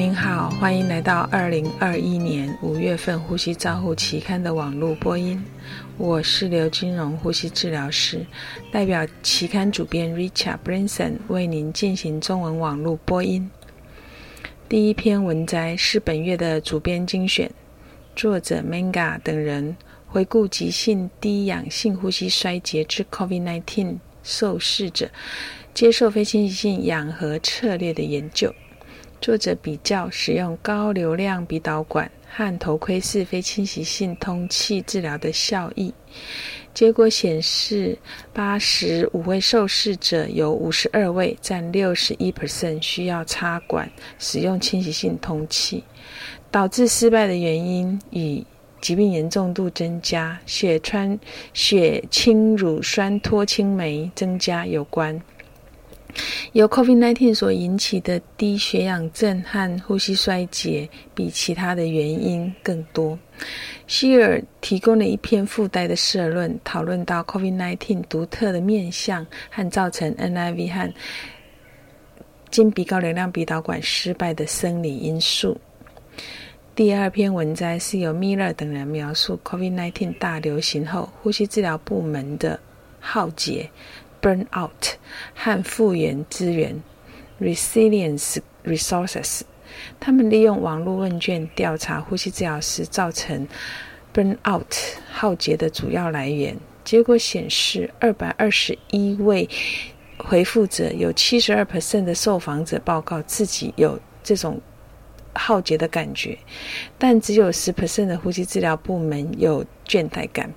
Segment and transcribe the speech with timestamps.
[0.00, 5.44] 您好，欢迎来到二零二一年五月份《呼吸照护期刊》的网络播音。
[5.98, 8.24] 我是刘金荣，呼吸治疗师，
[8.72, 13.50] 代表期刊主编 Richard Branson 为您进行中文网络播音。
[14.70, 17.52] 第一篇文摘是本月的主编精选，
[18.16, 19.76] 作者 Manga 等人
[20.06, 25.10] 回顾急性低氧性呼吸衰竭之 COVID-19 受试者
[25.74, 28.50] 接受非侵袭性氧合策略的研究。
[29.20, 35.92] 作者比较使用高流量鼻导管和头盔式非侵袭性通气治疗的效益。
[36.72, 37.98] 结果显示，
[38.32, 45.84] 八十五位受试者有五十二位（占六十一 percent） 需要插管使用侵袭性通气。
[46.52, 48.44] 导致失败的原因与
[48.80, 51.16] 疾病严重度增加、血川
[51.54, 55.22] 血清乳酸脱氢酶增加有关。
[56.52, 63.18] 由 COVID-19 所引起的低血氧症和呼吸衰竭，比其他的原因更多。
[63.86, 70.92] 希尔提供了一篇附带的社论，讨论到 COVID-19 独特的面相和造成 NIV 和
[72.50, 75.56] 经鼻高流量鼻导管失败的生理因素。
[76.74, 82.58] 第二篇文摘是由 Miller 等人描述 COVID-19 大流行后呼吸治疗部门的
[83.00, 83.68] 浩劫。
[84.20, 84.94] Burnout
[85.34, 86.82] 和复原资源
[87.40, 89.40] （Resilience Resources），
[89.98, 93.46] 他们利用网络问卷调查呼吸治疗师造成
[94.12, 96.56] Burnout 浩劫的主要来源。
[96.84, 99.48] 结果显示，二百二十一位
[100.18, 104.60] 回复者有七十二 percent 的受访者报告自己有这种。
[105.34, 106.36] 耗竭的感觉，
[106.98, 110.52] 但只有十 percent 的呼吸治疗部门有倦怠感、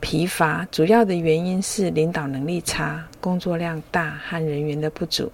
[0.00, 0.66] 疲乏。
[0.70, 5.30] 主要的原因是领导能力差、工作量大和人员的不足。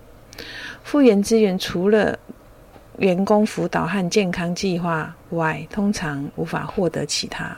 [0.82, 2.18] 复原资源除了
[2.98, 7.56] 员工辅导和健康计划外，通常无法获得其他。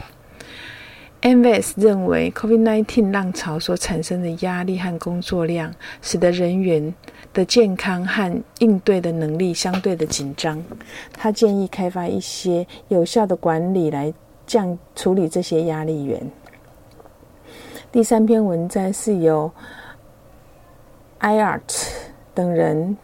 [1.21, 6.95] NVS 认为，COVID-19 浪潮所产生的压力和工作量，使得人员
[7.34, 10.62] 的健康和应对的能力相对的紧张。
[11.12, 14.15] 他建议开发一些有效的管理来
[14.47, 16.23] 降处理这些压力源。
[17.91, 19.51] 第三篇文章是由
[21.19, 21.89] IART
[22.33, 22.97] 等人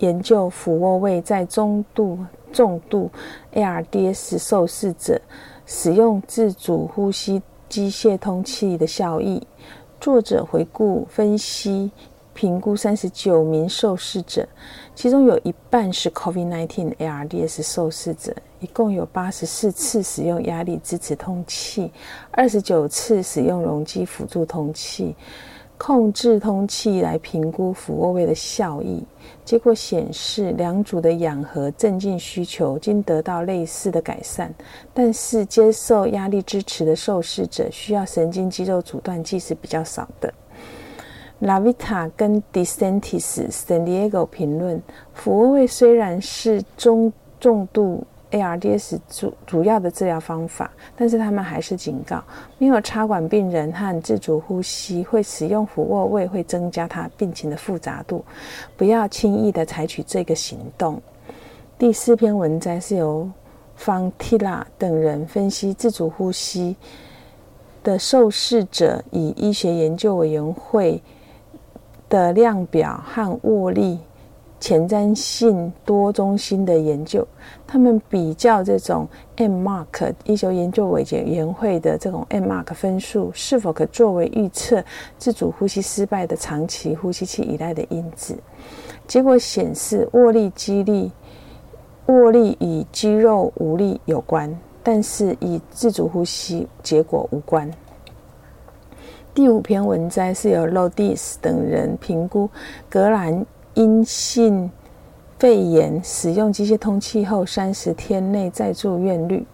[0.00, 2.18] 研究俯卧位在中度、
[2.52, 3.10] 重度
[3.54, 5.18] ARDS 受试者。
[5.68, 9.46] 使用自主呼吸机械通气的效益。
[10.00, 11.90] 作者回顾分析
[12.32, 14.48] 评估三十九名受试者，
[14.94, 21.92] 其中有一半是 COVID-19 ARDS 受试者，一共有八十四次使用压力支持通气，
[22.30, 25.14] 二十九次使用容积辅助通气。
[25.78, 29.02] 控制通气来评估俯卧位的效益，
[29.44, 34.52] 结果显示两组的氧合镇静需求均得到类似的改善，
[34.92, 40.34] 但是接受压力支持的受试者需要神经肌肉阻断剂是比较少的。
[41.40, 44.82] Lavita 跟 Disentis San Diego 评论，
[45.14, 48.04] 俯卧位虽然是中重度。
[48.30, 52.22] ARDS 主主要的治疗方法，但是他们还是警告，
[52.58, 58.24] 没有插管病人和自主呼吸会使用俯卧位会增加他病情的复杂度，
[58.76, 61.00] 不要轻易的采取这个行动。
[61.78, 63.30] 第四篇文章是由
[63.76, 66.76] 方 Tila 等人分析自主呼吸
[67.82, 71.00] 的受试者以医学研究委员会
[72.08, 74.00] 的量表和握力。
[74.60, 77.26] 前瞻性多中心的研究，
[77.66, 84.84] 他们比较这种 M Mark 医学研究委员会的这种 M Mark 分数是否可作为预测
[85.16, 88.36] 自主呼吸失败的长期呼吸器依赖的因子。
[89.06, 91.12] 结果显示，握力肌力、
[92.06, 97.70] 握力与肌肉无力有关，但是与自主呼吸结果无关。
[99.32, 102.50] 第五篇文摘是由 Lodis 等人评估
[102.90, 103.46] 格兰。
[103.78, 104.68] 阴性
[105.38, 109.46] 肺炎使用机械通气后三十天内再住院率。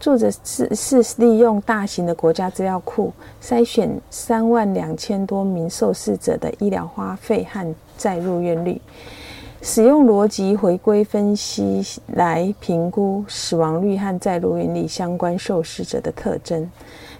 [0.00, 3.12] 作者是是利用大型的国家资料库
[3.42, 8.80] 筛选三万两千多名受试者的医疗花费和再入院率，
[9.60, 16.70] 使用逻辑回归分析来评估死亡率和再入院率相关受试者的特征。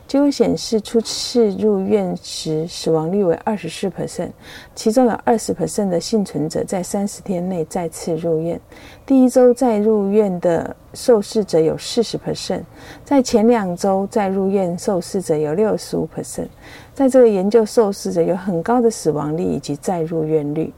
[0.09, 4.31] 结果显示，初次入院时死亡率为二十四 percent，
[4.75, 8.59] 其中有二十 percent 的幸存者在三十天内再次入院。
[9.05, 12.63] 第一周再入院的受试者有四十 percent，
[13.05, 16.49] 在前两周再入院受试者有六十五 percent。
[16.95, 20.73] 在这个研究，受试者有很高的死亡率以及再入院率。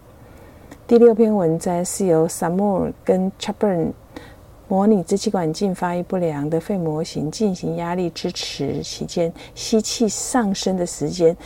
[0.89, 3.93] 第六篇文章是由 Samuel 跟 Chapman
[4.71, 11.37] 模拟支气管镜发育不良的肺模型进行压力支持期间吸气上升的时间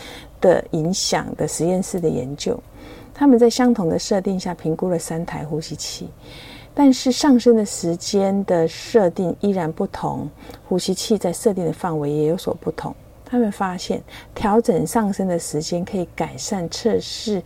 [0.42, 2.62] 的影响的实验室的研究。
[3.14, 6.06] 他们在相同的设定下评估了三台呼吸器，
[6.74, 10.28] 但是上升的时间的设定依然不同，
[10.68, 12.94] 呼吸器在设定的范围也有所不同。
[13.24, 14.02] 他们发现
[14.34, 17.42] 调整上升的时间可以改善测试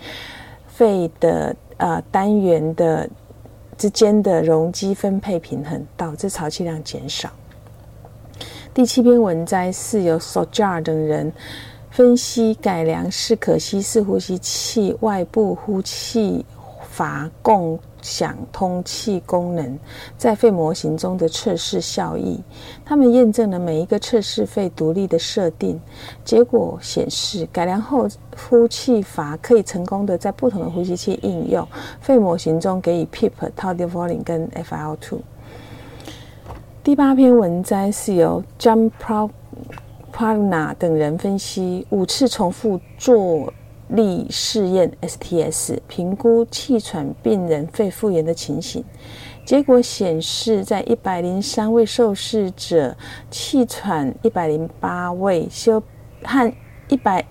[0.67, 3.09] 肺的呃单元的。
[3.79, 7.31] 之间的容积分配平衡，导致潮气量减少。
[8.75, 11.33] 第七篇文摘是由 Sojar 等人
[11.91, 16.45] 分析改良式可吸式呼吸器外部呼气
[16.91, 17.79] 阀供。
[18.01, 19.79] 想通气功能
[20.17, 22.41] 在肺模型中的测试效益，
[22.85, 25.81] 他们验证了每一个测试肺独立的设定。
[26.25, 31.67] 结果显示，改良后呼气阀可以成功的在不同的呼吸器应用。
[32.01, 35.19] 肺模型中给予 PEEP、t o d i v o l i n g 跟 FL2。
[36.85, 38.91] 第八篇文摘是由 John
[40.13, 43.53] Pragna 等人分析五次重复做。
[43.89, 48.85] 力试验 STS 评估气喘病人肺复原的情形，
[49.45, 52.97] 结果显示，在一百零三位受试者
[53.31, 55.83] 气喘一百零八位修
[56.23, 56.53] 和
[56.89, 57.25] 一百，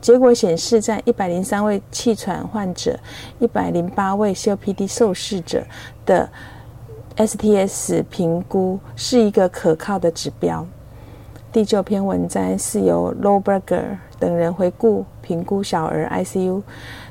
[0.00, 2.98] 结果显示在一百零三位气喘患者
[3.38, 5.64] 一百零八位 COPD 受试者
[6.04, 6.28] 的
[7.16, 10.66] STS 评估是一个可靠的指标。
[11.52, 16.60] 第九篇文章是由 Lowberger 等人回顾评估小儿 ICU，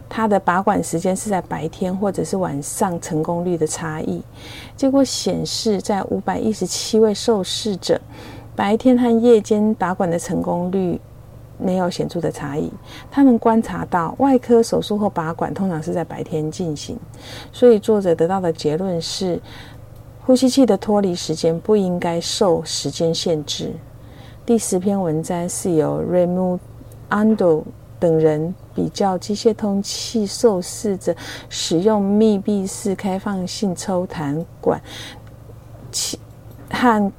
[0.07, 4.21] 它的拔管时间是在白天或者是晚上成功率的差异。
[4.75, 7.99] 结果显示，在五百一十七位受试者，
[8.55, 10.99] 白天和夜间拔管的成功率
[11.57, 12.71] 没有显著的差异。
[13.09, 16.97] 他们观察到，外科手术后拔管通常是在白天进行，
[17.51, 19.41] 所以作者得到的结论是，
[20.23, 23.71] 呼吸器的脱离时间不应该受时间限制。
[24.45, 27.63] 第十篇文章是由 Raimundo
[28.01, 31.15] 等人比较机械通气受试者
[31.49, 34.81] 使用密闭式开放性抽痰管
[35.91, 36.19] 其
[36.71, 37.11] 和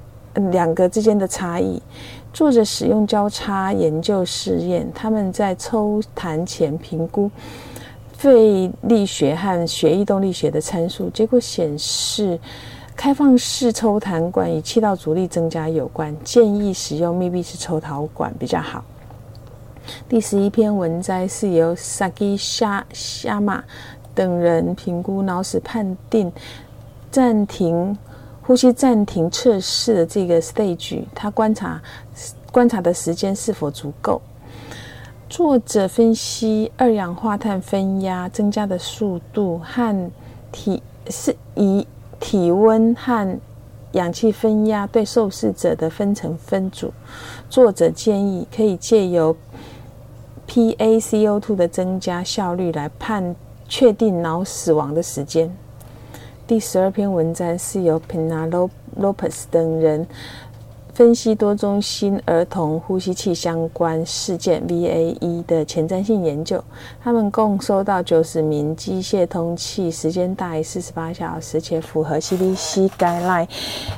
[0.51, 1.81] 两个之间的差异。
[2.33, 7.31] 作者使用交叉研究试验，他们在抽痰前评估
[8.13, 12.41] 肺力学和血液动力学的参数，结果显示。
[12.95, 18.85] 开放式抽痰管与气道阻力增加有关，建议使用密闭式抽痰管比较好。
[20.09, 22.39] 第十一篇文摘是由 Sagi
[22.93, 23.63] Shama
[24.15, 26.33] 等人评估脑死判定
[27.11, 27.97] 暂停
[28.43, 31.81] 呼吸暂停测试的这个 stage，他观察
[32.51, 34.21] 观察的时间是否足够。
[35.29, 40.11] 作者分析二氧化碳分压增加的速度和
[40.51, 41.87] 体是以。
[42.25, 43.41] 体温和
[43.95, 46.95] 氧气分压对受试者的分层分组。
[47.51, 49.37] 作者建议可以借由
[50.49, 53.35] PaCO2 的增加效率来判
[53.69, 55.55] 确定脑死亡的时间。
[56.47, 58.49] 第十二篇文章是由 Pina
[58.99, 60.07] Lopez 等人。
[60.95, 66.63] 分析多中心儿童呼吸器相关事件 （VAE） 的前瞻性研究，
[67.03, 73.49] 他们共收到九十名机械通气时间大于四十八小时且符合 CDC guideline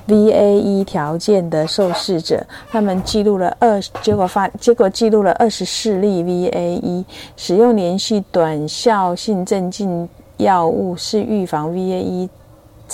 [0.06, 2.46] VAE 条件的受试者。
[2.70, 7.04] 他们记录了二，结果发结果记录了二十四例 VAE。
[7.36, 12.28] 使用连续短效性镇静药物是预防 VAE。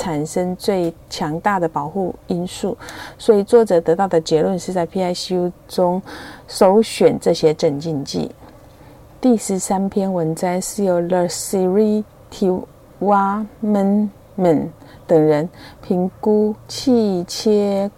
[0.00, 2.74] 产生最强大的保护因素，
[3.18, 6.00] 所以作者得到的结论是在 PICU 中
[6.48, 8.30] 首选这些镇静剂。
[9.20, 12.50] 第十三篇文章是由 l e s i r i t i
[13.00, 14.72] w a m e n
[15.06, 15.46] 等人
[15.82, 17.90] 评估气切。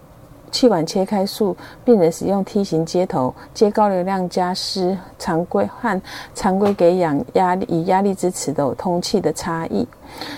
[0.53, 6.01] 气管切开术，病人使用梯形接头接高流量加湿常规和
[6.35, 9.89] 常规给氧压力以压力支持的通气的差异。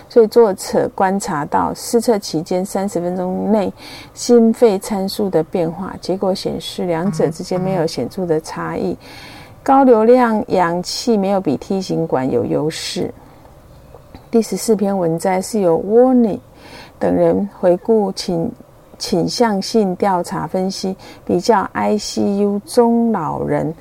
[0.08, 3.70] 所以作者观察到试测期间三十分钟内
[4.14, 8.96] 心肺参数的变化，结果显示两者之间没有显著的差异。
[9.64, 13.12] 高流量氧气没有比梯形管有优势。
[14.30, 16.38] 第十四篇文摘是由 Warney
[17.00, 18.48] 等人回顾，请。
[19.04, 20.96] 倾向性调查分析
[21.26, 23.74] 比较 ICU 中老人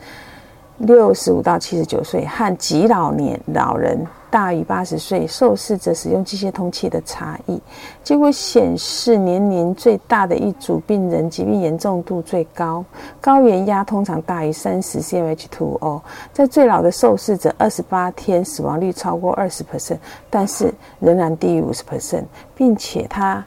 [0.80, 7.58] 六十五到七十九岁和极老年老人大于八十岁受试者使用机械通气的差异，
[8.04, 12.84] 结果显示年龄最大的一组病人疾病严重度最高，
[13.22, 16.02] 高原压通常大于三十 cmH2O，
[16.34, 20.00] 在最老的受试者二十八天死亡率超过二十 percent，
[20.30, 23.46] 但是仍然低于五十 percent，并且他。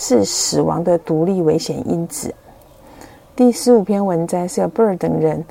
[0.00, 2.32] 是死亡的独立危险因子。
[3.34, 5.44] 第十五篇文摘是由贝尔等人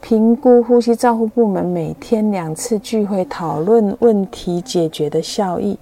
[0.00, 5.78] 评估呼吸照护部门每天两次聚会讨论问题解决的效益。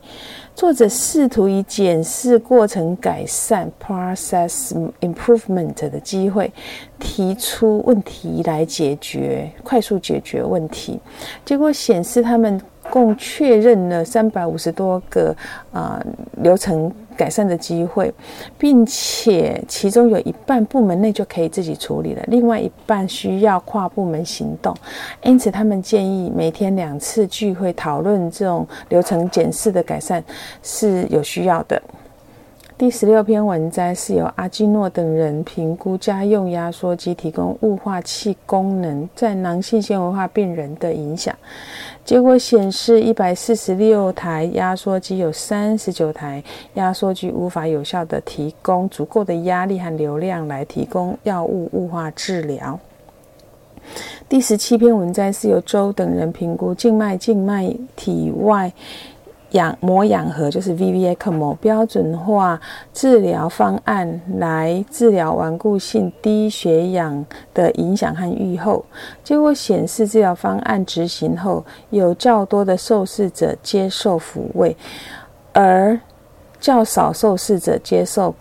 [0.56, 6.52] 作者试图以检视过程改善 （process improvement） 的机会，
[6.98, 10.98] 提出问题来解决，快速解决问题。
[11.44, 12.60] 结果显示，他们
[12.90, 15.32] 共确认了三百五十多个
[15.72, 16.04] 啊
[16.42, 16.92] 流程。
[17.18, 18.14] 改善的机会，
[18.56, 24.72] 并且其中有一半部门内就可以自己处理了，另外一半需要跨部门行动。
[25.24, 30.22] 因此，他们建议每天两次聚会讨论这种流程检视的改善
[30.62, 31.82] 是有需要的。
[32.76, 41.34] 第十六篇文摘是由阿基诺等人评估家用压缩机提供雾化器功能在囊性纤维化病人的影响。
[42.08, 52.80] 结果显示，一百四十六台压缩机有三十九台压缩机无法有效的提供足够的压力和流量来提供药物雾化治疗。
[54.26, 58.72] 第十七篇文摘是由周等人评估静脉静脉体外。
[59.52, 62.60] 氧膜氧合就是 v v a c m o 标准化
[62.92, 67.24] 治疗方案来治疗顽固性低血氧
[67.54, 68.84] 的影响和预后。
[69.24, 74.76] 结果显示，治疗方案执行后，有较多的受试者接受抚慰，
[75.54, 75.98] 而
[76.60, 78.34] 较少受试者接受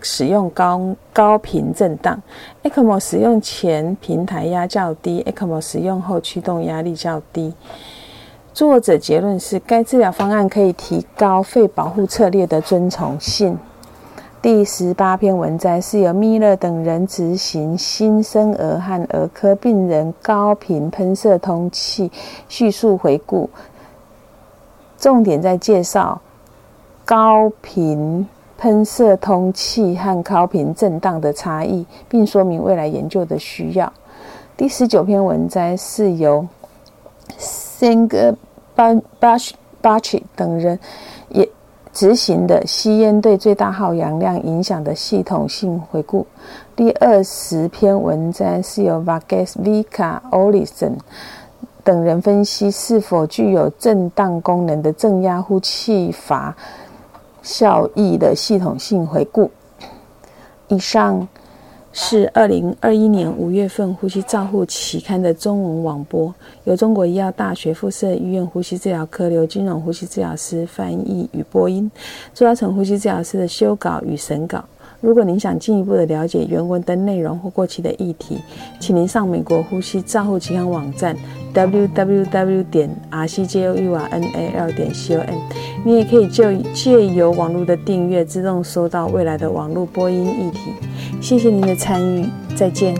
[0.00, 2.18] 使用高高频震荡。
[2.62, 7.52] ECMO 使用前平台压较低，ECMO 使用后驱动压力较低。
[8.54, 13.58] 作者结论是，该治疗方案可以提高肺保护策略的遵从性。
[14.40, 22.12] 第十八篇文摘是由米勒等人执行新生儿和儿科病人高频喷射通气
[22.48, 23.50] 叙述回顾，
[24.98, 26.20] 重点在介绍
[27.04, 33.92] 高频喷射通气和高频震荡的差异，并说明未来研究的需要。
[34.56, 36.46] 第十九篇文摘是由。
[37.84, 38.34] 三个
[38.74, 39.36] 巴巴
[39.82, 40.78] 巴奇等人
[41.28, 41.46] 也
[41.92, 46.26] 执行的吸烟对最大耗氧量影响的系统性回顾。
[46.74, 50.94] 第二十篇文章是由 Vargas Vika Olison
[51.82, 56.56] 等人分析是否具有震荡功能的正压呼气阀
[57.42, 59.50] 效益的系统性回顾。
[60.68, 61.28] 以上。
[61.96, 66.34] 是二零二一年五月份《呼吸照护》期刊的中文网播，
[66.64, 71.88] 由中国医药大学附设医院呼吸治疗科刘金荣呼吸治疗师翻译与播音，
[72.34, 74.64] 朱嘉诚呼吸治疗师的修稿与审稿。
[75.00, 78.38] 如果您想进一步的了解原文的内容或过期的议题，
[78.80, 81.16] 请您上美国呼吸照护期刊网站
[81.52, 85.38] www 点 r c j o u r n a l 点 c o m。
[85.84, 90.72] 你也可以就借由网络的订阅，自动收到未来的网络播音议题。
[91.24, 92.94] 谢谢您的参与，再见。